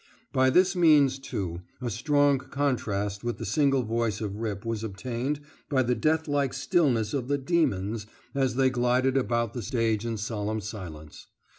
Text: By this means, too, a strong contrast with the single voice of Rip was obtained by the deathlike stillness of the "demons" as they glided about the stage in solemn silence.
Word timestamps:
By 0.33 0.49
this 0.49 0.75
means, 0.75 1.19
too, 1.19 1.61
a 1.79 1.91
strong 1.91 2.39
contrast 2.39 3.23
with 3.23 3.37
the 3.37 3.45
single 3.45 3.83
voice 3.83 4.19
of 4.19 4.37
Rip 4.37 4.65
was 4.65 4.83
obtained 4.83 5.41
by 5.69 5.83
the 5.83 5.93
deathlike 5.93 6.55
stillness 6.55 7.13
of 7.13 7.27
the 7.27 7.37
"demons" 7.37 8.07
as 8.33 8.55
they 8.55 8.71
glided 8.71 9.15
about 9.15 9.53
the 9.53 9.61
stage 9.61 10.03
in 10.03 10.17
solemn 10.17 10.59
silence. 10.59 11.27